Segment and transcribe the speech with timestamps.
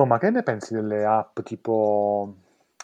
[0.00, 2.36] Oh, ma che ne pensi delle app tipo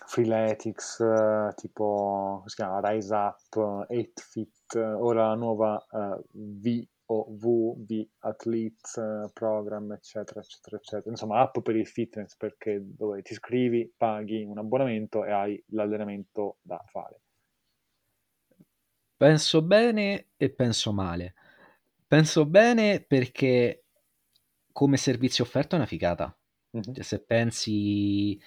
[0.05, 2.81] Freeletics, tipo, come si chiama?
[2.91, 11.09] Rise Up, 8fit, ora la nuova uh, VOV, V Athlete Program, eccetera, eccetera, eccetera.
[11.09, 16.57] Insomma, app per il fitness perché dove ti iscrivi, paghi un abbonamento e hai l'allenamento
[16.63, 17.21] da fare.
[19.17, 21.35] Penso bene e penso male.
[22.09, 23.85] Penso bene perché
[24.73, 26.37] come servizio offerto è una figata.
[26.75, 26.95] Mhm.
[26.95, 28.41] Cioè, se pensi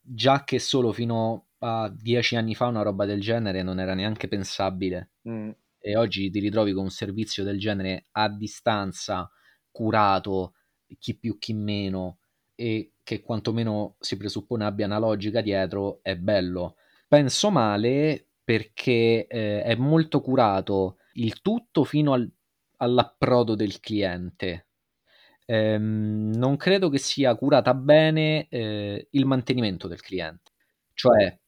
[0.00, 4.28] già che solo fino a dieci anni fa una roba del genere non era neanche
[4.28, 9.30] pensabile Mm, e oggi ti ritrovi con un servizio del genere a distanza,
[9.70, 10.54] curato,
[10.98, 12.18] chi più chi meno
[12.54, 16.76] e che quantomeno si presuppone abbia una logica dietro, è bello.
[17.08, 22.30] Penso male perché eh, è molto curato il tutto fino al-
[22.78, 24.66] all'approdo del cliente.
[25.46, 30.52] Ehm, non credo che sia curata bene eh, il mantenimento del cliente.
[30.94, 31.38] Cioè,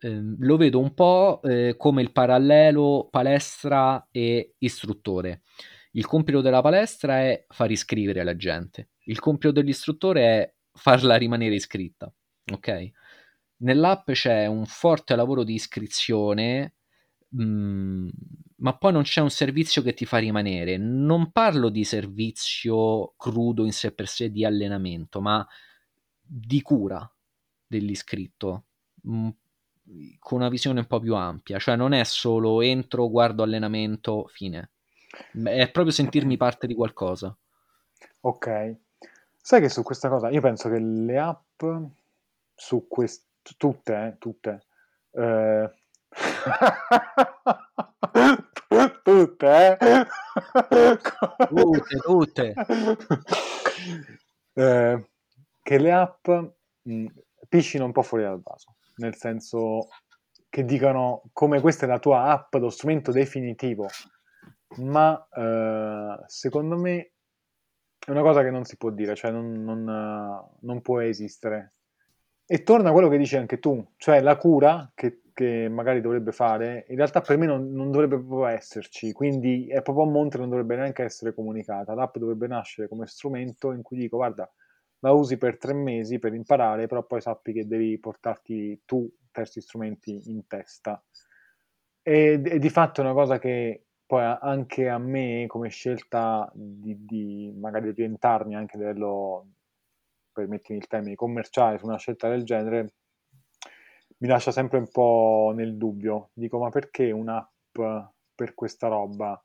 [0.00, 5.42] ehm, lo vedo un po' eh, come il parallelo palestra e istruttore.
[5.92, 11.54] Il compito della palestra è far iscrivere la gente, il compito dell'istruttore è farla rimanere
[11.56, 12.12] iscritta,
[12.52, 12.90] ok?
[13.58, 16.74] Nell'app c'è un forte lavoro di iscrizione,
[17.30, 18.08] mh,
[18.58, 20.76] ma poi non c'è un servizio che ti fa rimanere.
[20.76, 25.46] Non parlo di servizio crudo in sé per sé di allenamento, ma
[26.20, 27.10] di cura
[27.66, 28.64] dell'iscritto,
[29.02, 29.28] mh,
[30.18, 34.70] con una visione un po' più ampia, cioè non è solo entro, guardo allenamento, fine.
[35.32, 37.36] È proprio sentirmi parte di qualcosa.
[38.20, 38.76] Ok.
[39.40, 41.62] Sai che su questa cosa, io penso che le app
[42.54, 44.66] su queste, tutte, eh, tutte,
[45.12, 45.70] eh,
[49.08, 50.06] tutte, eh,
[51.48, 52.54] Tutte, tutte.
[54.58, 55.08] Eh,
[55.62, 56.28] che le app
[56.82, 57.06] mh,
[57.48, 59.86] piscino un po' fuori dal vaso, nel senso
[60.48, 63.86] che dicano come questa è la tua app, lo strumento definitivo,
[64.78, 67.12] ma eh, secondo me
[68.04, 69.84] è una cosa che non si può dire, cioè non, non,
[70.58, 71.74] non può esistere.
[72.44, 76.32] E torna a quello che dici anche tu, cioè la cura che, che magari dovrebbe
[76.32, 80.36] fare, in realtà per me non, non dovrebbe proprio esserci, quindi è proprio a monte
[80.36, 81.94] non dovrebbe neanche essere comunicata.
[81.94, 84.50] L'app dovrebbe nascere come strumento in cui dico, guarda,
[84.98, 89.60] la usi per tre mesi per imparare, però poi sappi che devi portarti tu questi
[89.60, 91.00] strumenti in testa.
[92.02, 96.96] E, e di fatto è una cosa che poi anche a me, come scelta di,
[97.04, 99.46] di magari orientarmi anche a livello,
[100.32, 102.94] permettimi il termine, commerciale su una scelta del genere,
[104.18, 106.30] mi lascia sempre un po' nel dubbio.
[106.32, 107.78] Dico, ma perché un'app
[108.34, 109.40] per questa roba?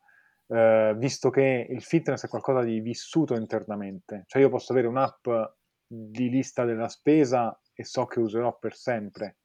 [0.48, 5.28] Eh, visto che il fitness è qualcosa di vissuto internamente, cioè io posso avere un'app
[5.88, 9.38] di lista della spesa e so che userò per sempre,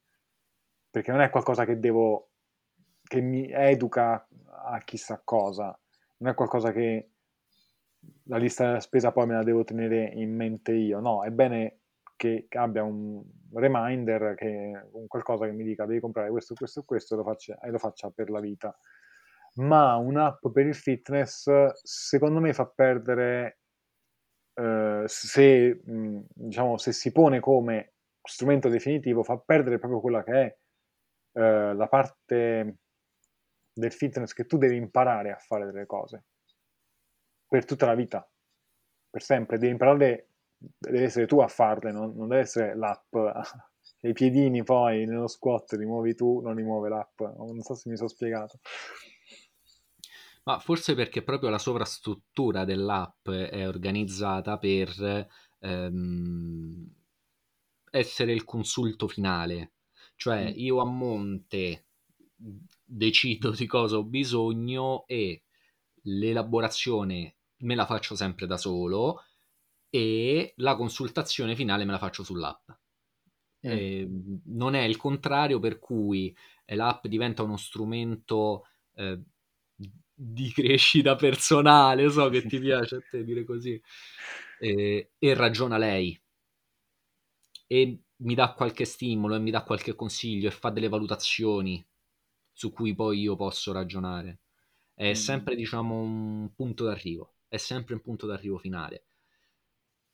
[0.89, 2.31] perché non è qualcosa che devo,
[3.01, 5.77] che mi educa a chissà cosa,
[6.17, 7.11] non è qualcosa che
[8.23, 11.78] la lista della spesa poi me la devo tenere in mente io, no, è bene
[12.19, 17.15] che abbia un reminder, che un qualcosa che mi dica devi comprare questo, questo questo
[17.15, 18.77] lo faccia, e lo faccia per la vita.
[19.55, 21.49] Ma un'app per il fitness
[21.81, 23.59] secondo me fa perdere,
[24.53, 30.33] eh, se, mh, diciamo, se si pone come strumento definitivo, fa perdere proprio quella che
[30.33, 30.57] è
[31.39, 32.77] eh, la parte
[33.71, 36.25] del fitness che tu devi imparare a fare delle cose.
[37.47, 38.29] Per tutta la vita,
[39.09, 40.28] per sempre, devi imparare,
[40.59, 43.13] devi essere tu a farle, non, non deve essere l'app.
[44.01, 47.19] I piedini poi nello squat li muovi tu, non li muove l'app.
[47.19, 48.59] Non so se mi sono spiegato.
[50.43, 55.27] Ma forse perché proprio la sovrastruttura dell'app è organizzata per
[55.59, 56.87] ehm,
[57.91, 59.73] essere il consulto finale.
[60.15, 60.53] Cioè, Mm.
[60.55, 61.85] io a monte
[62.85, 65.43] decido di cosa ho bisogno e
[66.03, 69.23] l'elaborazione me la faccio sempre da solo
[69.89, 72.69] e la consultazione finale me la faccio sull'app.
[73.63, 73.71] Mm.
[73.71, 74.07] Eh,
[74.45, 76.35] non è il contrario per cui
[76.67, 78.65] l'app diventa uno strumento
[78.95, 79.21] eh,
[80.13, 83.81] di crescita personale, so che ti piace a te dire così,
[84.59, 86.19] eh, e ragiona lei
[87.67, 91.85] e mi dà qualche stimolo e mi dà qualche consiglio e fa delle valutazioni
[92.51, 94.41] su cui poi io posso ragionare.
[94.93, 95.13] È Mm.
[95.13, 99.05] sempre, diciamo, un punto d'arrivo, è sempre un punto d'arrivo finale.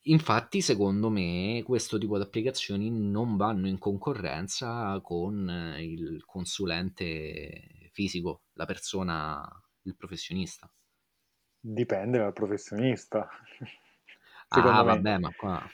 [0.08, 8.44] Infatti, secondo me, questo tipo di applicazioni non vanno in concorrenza con il consulente fisico,
[8.54, 9.44] la persona,
[9.84, 10.72] il professionista.
[11.60, 13.28] Dipende dal professionista.
[14.50, 14.84] Ah, me.
[14.84, 15.68] vabbè, ma qua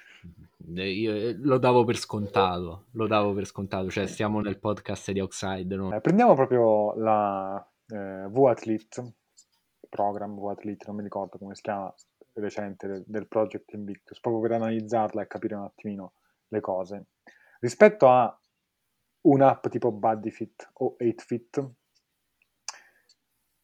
[0.68, 5.20] io eh, lo davo per scontato, lo davo per scontato, cioè stiamo nel podcast di
[5.20, 5.76] Outside.
[5.76, 5.94] No?
[5.94, 7.58] Eh, prendiamo proprio la
[7.88, 9.16] eh, V-Athlete,
[9.90, 11.94] program V-Athlete, non mi ricordo come si chiama,
[12.34, 16.14] recente del, del Project Invictus, proprio per analizzarla e capire un attimino
[16.48, 17.06] le cose.
[17.60, 18.40] Rispetto a
[19.22, 21.70] un'app tipo BuddyFit o 8Fit,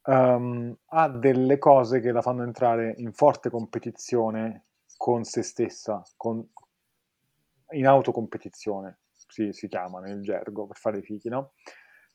[0.02, 4.66] um, ha delle cose che la fanno entrare in forte competizione
[4.96, 6.46] con se stessa, con,
[7.70, 11.52] in autocompetizione, si, si chiama nel gergo, per fare i fichi, no?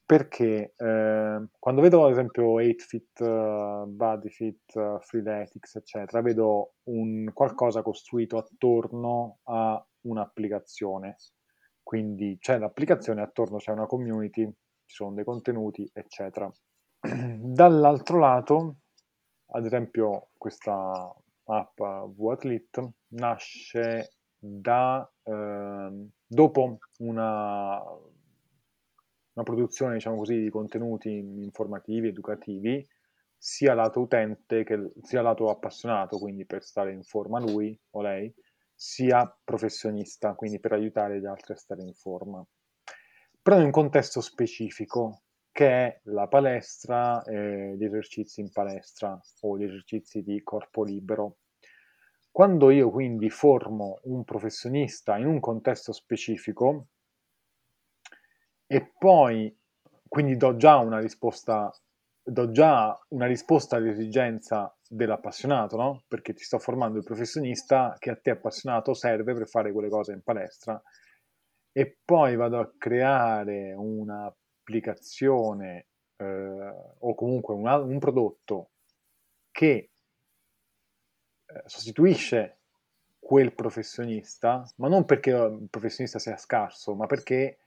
[0.06, 7.82] Perché eh, quando vedo ad esempio 8fit, uh, BodyFit, uh, Freeletics, eccetera, vedo un qualcosa
[7.82, 11.16] costruito attorno a un'applicazione.
[11.82, 16.52] Quindi c'è l'applicazione, attorno c'è una community, ci sono dei contenuti, eccetera.
[17.38, 18.76] Dall'altro lato,
[19.52, 21.14] ad esempio, questa
[21.46, 27.82] app VAthlete nasce da eh, dopo una,
[29.33, 32.85] una produzione, diciamo così, di contenuti informativi, educativi,
[33.38, 38.33] sia lato utente che sia lato appassionato, quindi per stare in forma lui o lei,
[38.74, 42.45] sia professionista, quindi per aiutare gli altri a stare in forma.
[43.41, 49.57] Però in un contesto specifico, che è la palestra, eh, gli esercizi in palestra o
[49.57, 51.38] gli esercizi di corpo libero.
[52.31, 56.88] Quando io quindi formo un professionista in un contesto specifico
[58.74, 59.56] e poi
[60.08, 61.72] quindi do già una risposta,
[62.24, 66.04] do già una risposta all'esigenza dell'appassionato, no?
[66.08, 70.14] Perché ti sto formando il professionista che a te appassionato serve per fare quelle cose
[70.14, 70.81] in palestra
[71.72, 78.72] e poi vado a creare una applicazione eh, o comunque un, un prodotto
[79.52, 79.92] che
[81.46, 82.58] eh, sostituisce
[83.19, 87.58] quel professionista, ma non perché il professionista sia scarso, ma perché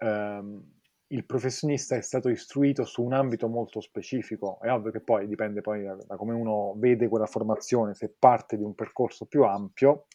[0.00, 4.60] ehm, il professionista è stato istruito su un ambito molto specifico.
[4.60, 8.56] È ovvio che poi dipende poi da, da come uno vede quella formazione, se parte
[8.56, 10.06] di un percorso più ampio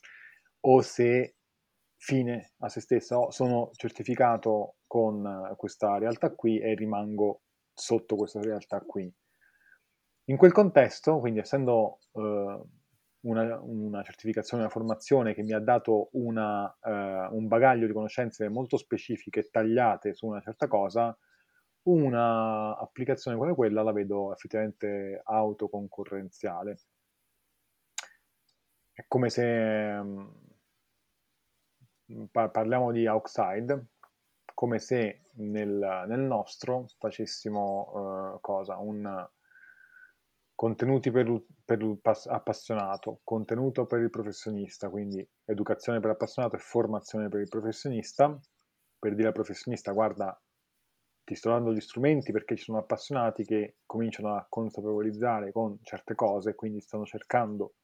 [0.61, 1.35] o se
[1.97, 7.41] fine a se stessa, sono certificato con questa realtà qui e rimango
[7.73, 9.11] sotto questa realtà qui.
[10.25, 12.61] In quel contesto, quindi essendo eh,
[13.25, 18.49] una, una, certificazione, una formazione che mi ha dato una, eh, un bagaglio di conoscenze
[18.49, 21.15] molto specifiche tagliate su una certa cosa,
[21.83, 26.79] una applicazione come quella la vedo effettivamente autoconcorrenziale.
[28.91, 30.01] È come se
[32.31, 33.87] parliamo di outside,
[34.53, 38.77] come se nel, nel nostro facessimo uh, cosa?
[38.77, 39.27] Un
[40.55, 47.27] contenuti per, per il appassionato, contenuto per il professionista, quindi educazione per l'appassionato e formazione
[47.27, 48.39] per il professionista,
[48.97, 50.39] per dire al professionista guarda
[51.25, 56.13] ti sto dando gli strumenti perché ci sono appassionati che cominciano a consapevolizzare con certe
[56.13, 57.75] cose, quindi stanno cercando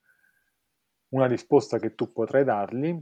[1.09, 2.95] una risposta che tu potrai dargli.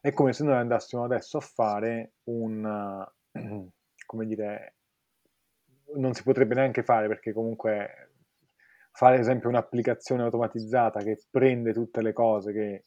[0.00, 3.06] È come se noi andassimo adesso a fare un,
[4.06, 4.76] come dire,
[5.94, 8.11] non si potrebbe neanche fare perché comunque
[8.92, 12.84] fare ad esempio un'applicazione automatizzata che prende tutte le cose che,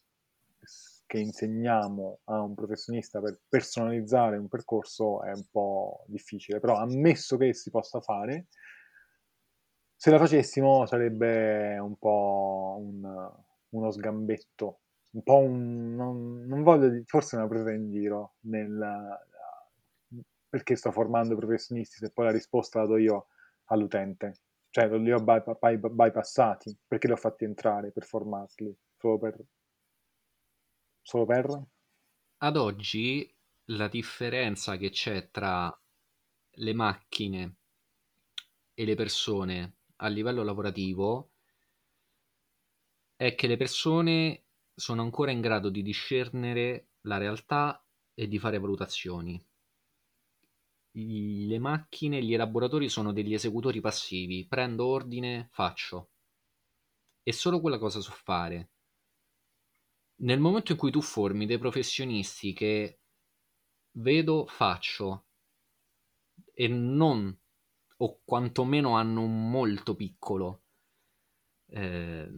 [1.05, 7.37] che insegniamo a un professionista per personalizzare un percorso è un po' difficile, però ammesso
[7.37, 8.47] che si possa fare,
[9.95, 13.31] se la facessimo sarebbe un po' un,
[13.69, 14.79] uno sgambetto
[15.15, 15.95] un po' un...
[15.95, 19.17] non, non voglio, forse una presa in giro nel,
[20.49, 23.27] perché sto formando i professionisti se poi la risposta la do io
[23.65, 24.33] all'utente.
[24.75, 29.45] Cioè, li ho by, by, bypassati, perché li ho fatti entrare per formarli, solo per...
[31.01, 31.63] Solo per...
[32.39, 33.33] Ad oggi
[33.67, 35.73] la differenza che c'è tra
[36.57, 37.55] le macchine
[38.73, 41.31] e le persone a livello lavorativo
[43.15, 47.81] è che le persone sono ancora in grado di discernere la realtà
[48.13, 49.41] e di fare valutazioni.
[50.97, 56.11] Le macchine, gli elaboratori sono degli esecutori passivi, prendo ordine, faccio.
[57.21, 58.71] E solo quella cosa so fare.
[60.17, 62.99] Nel momento in cui tu formi dei professionisti che
[63.97, 65.25] vedo, faccio,
[66.53, 67.37] e non,
[67.97, 70.63] o quantomeno hanno un molto piccolo
[71.67, 72.29] eh,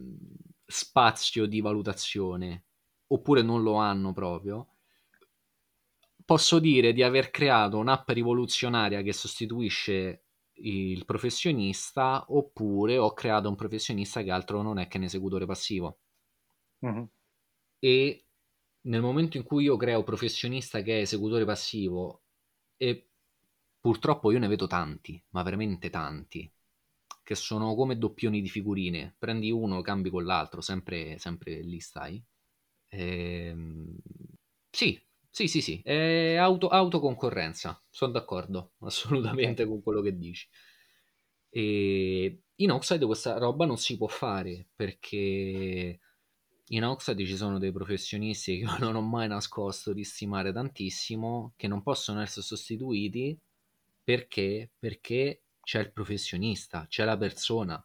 [0.64, 2.66] spazio di valutazione,
[3.08, 4.77] oppure non lo hanno proprio,
[6.28, 10.24] posso dire di aver creato un'app rivoluzionaria che sostituisce
[10.58, 16.00] il professionista, oppure ho creato un professionista che altro non è che un esecutore passivo.
[16.84, 17.04] Mm-hmm.
[17.78, 18.26] E
[18.82, 22.24] nel momento in cui io creo professionista che è esecutore passivo
[22.76, 23.08] e
[23.80, 26.52] purtroppo io ne vedo tanti, ma veramente tanti,
[27.22, 32.22] che sono come doppioni di figurine, prendi uno, cambi con l'altro, sempre, sempre lì stai.
[32.88, 33.96] Ehm...
[34.70, 40.48] Sì, sì, sì, sì, è auto, autoconcorrenza, sono d'accordo assolutamente con quello che dici.
[41.50, 46.00] E in Oxide questa roba non si può fare perché
[46.70, 51.54] in Oxide ci sono dei professionisti che io non ho mai nascosto di stimare tantissimo,
[51.56, 53.38] che non possono essere sostituiti
[54.02, 57.82] perché, perché c'è il professionista, c'è la persona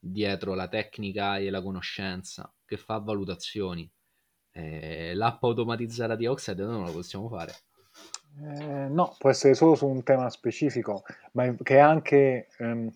[0.00, 3.90] dietro la tecnica e la conoscenza che fa valutazioni.
[4.58, 7.52] Eh, l'app automatizzata di Oxide non la possiamo fare.
[8.40, 12.90] Eh, no, può essere solo su un tema specifico, ma che è anche, ehm,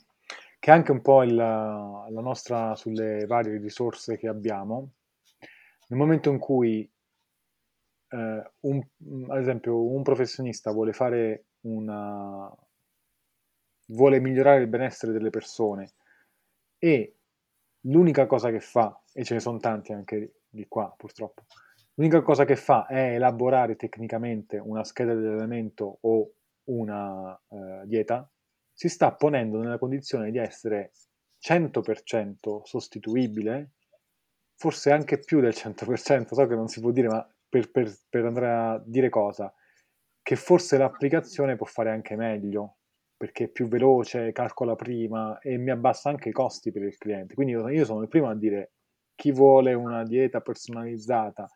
[0.59, 4.91] che è anche un po' il, la nostra sulle varie risorse che abbiamo.
[5.87, 6.91] Nel momento in cui,
[8.09, 8.87] eh, un,
[9.29, 12.53] ad esempio, un professionista vuole fare una,
[13.87, 15.93] vuole migliorare il benessere delle persone
[16.79, 17.19] e
[17.83, 21.45] l'unica cosa che fa, e ce ne sono tanti anche di qua purtroppo,
[21.95, 26.33] l'unica cosa che fa è elaborare tecnicamente una scheda di allenamento o
[26.65, 28.31] una eh, dieta,
[28.73, 30.93] si sta ponendo nella condizione di essere
[31.43, 33.73] 100% sostituibile,
[34.55, 38.25] forse anche più del 100%, so che non si può dire, ma per, per, per
[38.25, 39.53] andare a dire cosa,
[40.23, 42.77] che forse l'applicazione può fare anche meglio,
[43.17, 47.35] perché è più veloce, calcola prima e mi abbassa anche i costi per il cliente.
[47.35, 48.73] Quindi io sono il primo a dire
[49.23, 51.49] chi vuole una dieta personalizzata,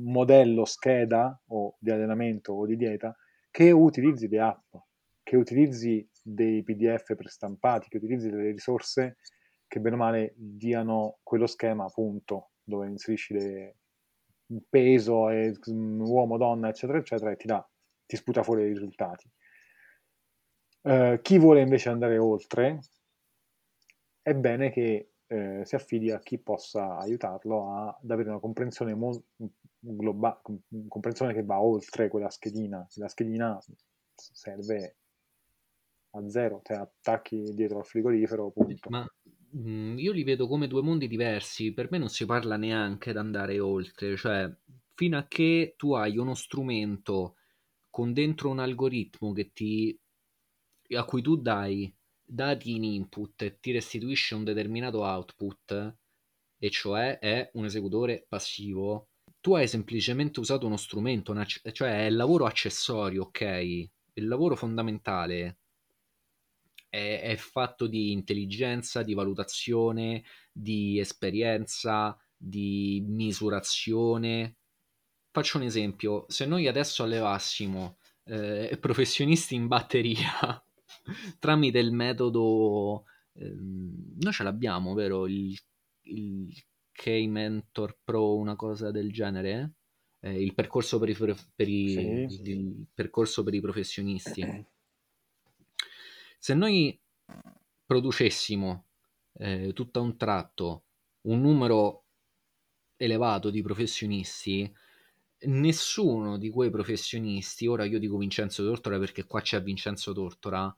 [0.00, 3.16] modello scheda o di allenamento o di dieta,
[3.50, 4.74] che utilizzi le app,
[5.22, 9.16] che utilizzi dei PDF prestampati, che utilizzi delle risorse
[9.66, 13.76] che bene o male diano quello schema, appunto, dove inserisci le,
[14.48, 17.66] il peso, e, uomo, donna, eccetera, eccetera, e ti dà,
[18.04, 19.26] ti sputa fuori i risultati.
[20.82, 22.78] Uh, chi vuole invece andare oltre,
[24.20, 28.94] è bene che eh, si affidi a chi possa aiutarlo a, ad avere una comprensione
[28.94, 29.24] mo-
[29.78, 30.40] globale,
[30.88, 32.86] comprensione che va oltre quella schedina.
[32.94, 33.58] La schedina
[34.14, 34.96] serve
[36.10, 38.88] a zero, cioè attacchi dietro al frigorifero, punto.
[38.90, 39.06] Ma
[39.50, 43.12] mh, mm, io li vedo come due mondi diversi, per me non si parla neanche
[43.12, 44.50] di andare oltre, cioè
[44.94, 47.36] fino a che tu hai uno strumento
[47.90, 49.98] con dentro un algoritmo che ti
[50.94, 51.92] a cui tu dai
[52.26, 55.96] dati in input e ti restituisce un determinato output,
[56.58, 59.08] e cioè è un esecutore passivo,
[59.40, 63.40] tu hai semplicemente usato uno strumento, una, cioè è il lavoro accessorio, ok?
[64.14, 65.58] Il lavoro fondamentale
[66.88, 74.56] è, è fatto di intelligenza, di valutazione, di esperienza, di misurazione.
[75.30, 80.60] Faccio un esempio, se noi adesso allevassimo eh, professionisti in batteria
[81.38, 85.26] tramite il metodo, ehm, noi ce l'abbiamo, vero?
[85.26, 85.58] Il,
[86.02, 89.74] il K-Mentor Pro, una cosa del genere?
[90.20, 92.42] Eh, il, percorso per i, per i, sì.
[92.42, 94.42] il percorso per i professionisti.
[96.38, 96.98] Se noi
[97.84, 98.86] producessimo
[99.34, 100.84] eh, tutto a un tratto
[101.26, 102.04] un numero
[102.96, 104.72] elevato di professionisti,
[105.40, 110.74] nessuno di quei professionisti, ora io dico Vincenzo Tortora perché qua c'è Vincenzo Tortora,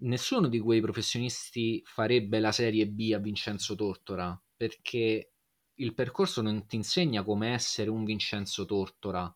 [0.00, 5.32] nessuno di quei professionisti farebbe la serie B a Vincenzo Tortora perché
[5.74, 9.34] il percorso non ti insegna come essere un Vincenzo Tortora.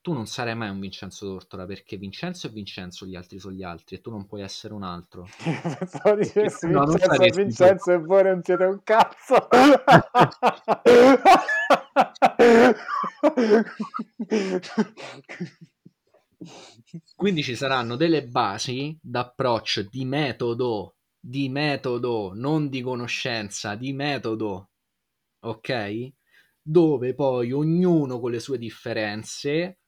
[0.00, 3.62] Tu non sarai mai un Vincenzo Tortora perché Vincenzo è Vincenzo, gli altri sono gli
[3.62, 5.28] altri e tu non puoi essere un altro.
[5.78, 9.48] Pensavo dicessi no, Vincenzo e Vincenzo e voi non siete un cazzo.
[17.16, 24.70] Quindi ci saranno delle basi d'approccio, di metodo, di metodo, non di conoscenza, di metodo,
[25.40, 26.12] ok?
[26.62, 29.80] Dove poi ognuno con le sue differenze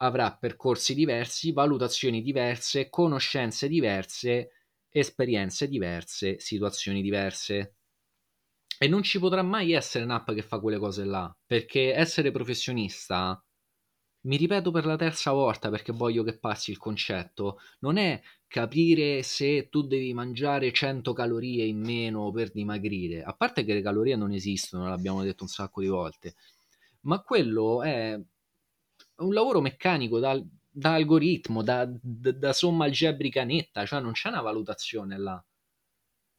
[0.00, 4.50] avrà percorsi diversi, valutazioni diverse, conoscenze diverse,
[4.90, 7.74] esperienze diverse, situazioni diverse.
[8.78, 13.42] E non ci potrà mai essere un'app che fa quelle cose là, perché essere professionista
[14.28, 19.22] mi ripeto per la terza volta perché voglio che passi il concetto, non è capire
[19.22, 24.16] se tu devi mangiare 100 calorie in meno per dimagrire, a parte che le calorie
[24.16, 26.34] non esistono, l'abbiamo detto un sacco di volte,
[27.02, 28.20] ma quello è
[29.16, 34.28] un lavoro meccanico da, da algoritmo, da, da, da, somma algebrica netta, cioè non c'è
[34.28, 35.42] una valutazione là.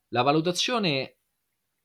[0.09, 1.17] La valutazione,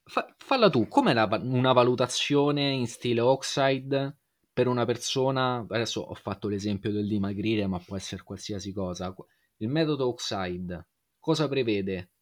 [0.02, 4.18] fa, falla tu, com'è la, una valutazione in stile Oxide?
[4.54, 9.12] Per una persona, adesso ho fatto l'esempio del dimagrire, ma può essere qualsiasi cosa.
[9.56, 10.86] Il metodo Oxide
[11.18, 12.12] cosa prevede?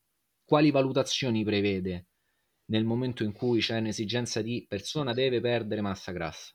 [0.43, 2.07] Quali valutazioni prevede
[2.67, 6.55] nel momento in cui c'è un'esigenza di persona deve perdere massa grassa?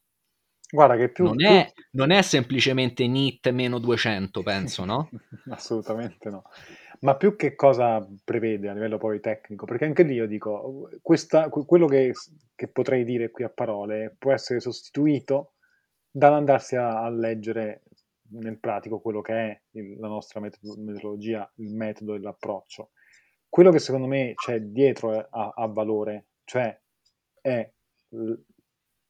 [0.70, 1.26] Guarda che più...
[1.26, 1.46] Non, più...
[1.46, 5.10] È, non è semplicemente NIT meno 200, penso, no?
[5.52, 6.44] Assolutamente no.
[7.02, 9.66] Ma più che cosa prevede a livello poi tecnico?
[9.66, 12.14] Perché anche lì io dico, questa, quello che,
[12.56, 15.52] che, potrei dire qui a parole può essere sostituito
[16.18, 17.84] dall'andarsi a, a leggere
[18.30, 22.92] nel pratico quello che è il, la nostra metodologia, il metodo e l'approccio.
[23.48, 26.78] Quello che secondo me c'è dietro a, a valore, cioè
[27.40, 27.72] è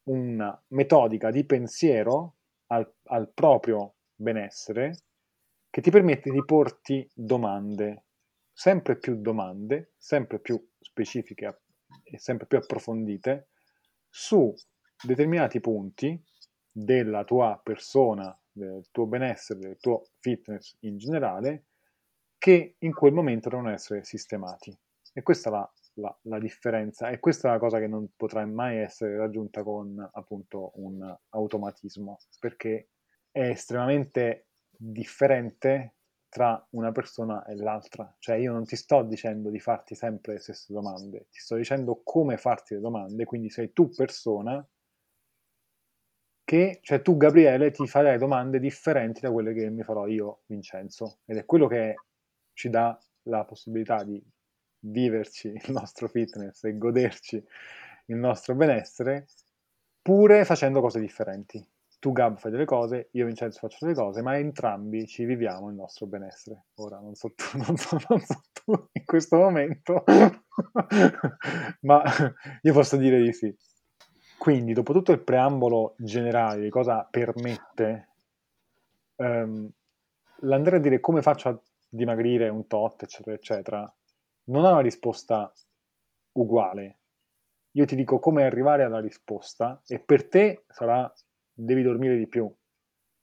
[0.03, 2.35] una metodica di pensiero
[2.67, 5.03] al, al proprio benessere
[5.69, 8.05] che ti permette di porti domande,
[8.51, 11.61] sempre più domande, sempre più specifiche
[12.03, 13.49] e sempre più approfondite
[14.09, 14.53] su
[15.03, 16.21] determinati punti
[16.79, 21.65] della tua persona, del tuo benessere, del tuo fitness in generale,
[22.37, 24.77] che in quel momento devono essere sistemati.
[25.11, 28.45] E questa è la la, la, differenza e questa è una cosa che non potrà
[28.45, 32.89] mai essere raggiunta con appunto un automatismo perché
[33.31, 35.95] è estremamente differente
[36.29, 40.39] tra una persona e l'altra cioè io non ti sto dicendo di farti sempre le
[40.39, 44.63] stesse domande ti sto dicendo come farti le domande quindi sei tu persona
[46.47, 51.17] che cioè tu Gabriele ti farai domande differenti da quelle che mi farò io Vincenzo
[51.25, 51.95] ed è quello che
[52.53, 54.23] ci dà la possibilità di
[54.79, 57.43] viverci il nostro fitness e goderci
[58.05, 59.27] il nostro benessere,
[60.01, 61.61] pure facendo cose differenti.
[61.99, 65.75] Tu Gab fai delle cose, io Vincenzo faccio delle cose, ma entrambi ci viviamo il
[65.75, 66.67] nostro benessere.
[66.75, 70.05] Ora non so tu, non so, non so tu in questo momento,
[71.81, 72.03] ma
[72.61, 73.53] io posso dire di sì.
[74.37, 78.09] Quindi, dopo tutto il preambolo generale di cosa permette,
[79.15, 79.69] um,
[80.41, 83.95] l'andare a dire come faccio a dimagrire un tot, eccetera, eccetera,
[84.45, 85.51] non ha una risposta
[86.33, 86.99] uguale.
[87.71, 91.11] Io ti dico come arrivare alla risposta e per te sarà
[91.51, 92.51] devi dormire di più,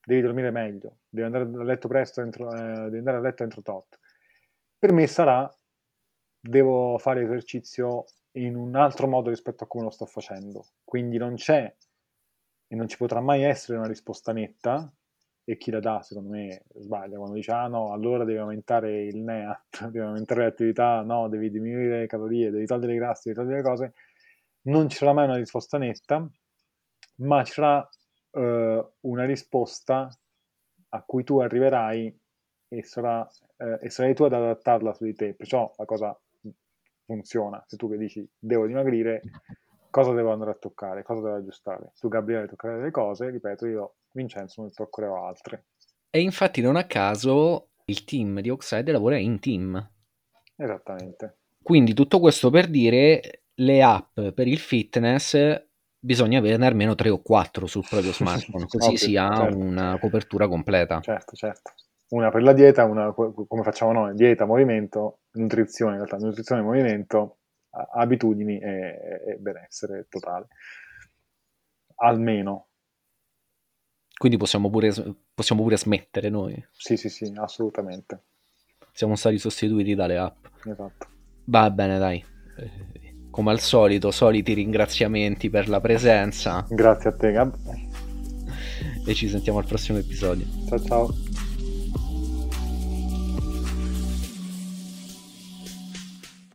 [0.05, 3.63] devi dormire meglio, devi andare a letto presto, entro, eh, devi andare a letto entro
[3.63, 3.99] tot.
[4.79, 5.51] Per me sarà
[6.39, 8.05] devo fare esercizio
[8.37, 10.67] in un altro modo rispetto a come lo sto facendo.
[10.85, 11.73] Quindi non c'è
[12.67, 14.93] e non ci potrà mai essere una risposta netta
[15.47, 19.19] e chi la dà secondo me sbaglia quando dice ah no allora devi aumentare il
[19.19, 23.41] NEAT devi aumentare le attività no devi diminuire le calorie devi togliere i grassi devi
[23.41, 23.95] togliere le cose
[24.63, 26.27] non ci sarà mai una risposta netta
[27.17, 27.87] ma ci sarà
[28.31, 30.09] uh, una risposta
[30.89, 32.21] a cui tu arriverai
[32.69, 33.21] e, sarà,
[33.59, 36.19] uh, e sarai tu ad adattarla su di te perciò la cosa
[37.05, 39.21] funziona se tu che dici devo dimagrire
[39.91, 43.95] cosa devo andare a toccare cosa devo aggiustare tu Gabriele toccare delle cose ripeto io
[44.15, 45.67] Vincenzo ne toccherò altre.
[46.11, 49.91] E infatti non a caso il team di Oxide lavora in team.
[50.57, 51.39] Esattamente.
[51.63, 55.67] Quindi tutto questo per dire le app per il fitness
[55.99, 59.57] bisogna averne almeno 3 o 4 sul proprio smartphone, così Ovvio, si ha certo.
[59.57, 61.01] una copertura completa.
[61.01, 61.73] Certo, certo.
[62.15, 67.39] Una per la dieta, una come facciamo noi, dieta, movimento, nutrizione, in realtà nutrizione, movimento,
[67.95, 70.47] abitudini e, e benessere totale.
[71.97, 72.69] Almeno,
[74.17, 74.93] quindi possiamo pure,
[75.35, 76.65] possiamo pure smettere noi.
[76.71, 78.23] Sì, sì, sì, assolutamente.
[78.93, 80.45] Siamo stati sostituiti dalle app.
[80.65, 81.07] Esatto.
[81.47, 82.25] Va bene, dai.
[83.31, 86.65] Come al solito, soliti ringraziamenti per la presenza.
[86.69, 87.57] Grazie a te, Gab.
[89.07, 90.47] E ci sentiamo al prossimo episodio.
[90.69, 91.34] Ciao ciao.